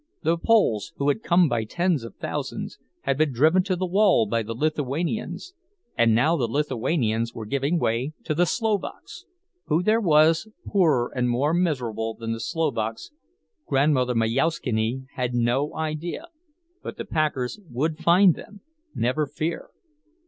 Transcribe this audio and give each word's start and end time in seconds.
The 0.23 0.35
Poles, 0.35 0.93
who 0.95 1.09
had 1.09 1.21
come 1.21 1.47
by 1.47 1.63
tens 1.63 2.03
of 2.03 2.15
thousands, 2.15 2.79
had 3.01 3.19
been 3.19 3.31
driven 3.31 3.61
to 3.65 3.75
the 3.75 3.85
wall 3.85 4.25
by 4.25 4.41
the 4.41 4.55
Lithuanians, 4.55 5.53
and 5.95 6.15
now 6.15 6.35
the 6.35 6.47
Lithuanians 6.47 7.35
were 7.35 7.45
giving 7.45 7.77
way 7.77 8.13
to 8.23 8.33
the 8.33 8.47
Slovaks. 8.47 9.25
Who 9.67 9.83
there 9.83 10.01
was 10.01 10.47
poorer 10.65 11.11
and 11.15 11.29
more 11.29 11.53
miserable 11.53 12.15
than 12.15 12.31
the 12.31 12.39
Slovaks, 12.39 13.11
Grandmother 13.67 14.15
Majauszkiene 14.15 15.05
had 15.13 15.35
no 15.35 15.75
idea, 15.75 16.25
but 16.81 16.97
the 16.97 17.05
packers 17.05 17.59
would 17.69 17.99
find 17.99 18.33
them, 18.33 18.61
never 18.95 19.27
fear. 19.27 19.69